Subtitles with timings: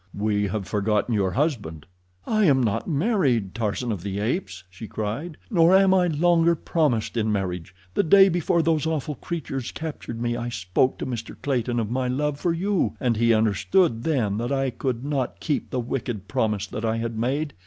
[0.17, 1.85] "We have forgotten your husband."
[2.25, 5.37] "I am not married, Tarzan of the Apes," she cried.
[5.51, 7.75] "Nor am I longer promised in marriage.
[7.93, 11.35] The day before those awful creatures captured me I spoke to Mr.
[11.43, 15.69] Clayton of my love for you, and he understood then that I could not keep
[15.69, 17.53] the wicked promise that I had made.